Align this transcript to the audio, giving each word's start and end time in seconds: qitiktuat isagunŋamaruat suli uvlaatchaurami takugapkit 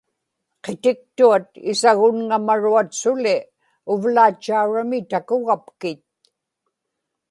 qitiktuat 0.63 1.47
isagunŋamaruat 1.71 2.89
suli 3.01 3.35
uvlaatchaurami 3.93 4.99
takugapkit 5.11 6.01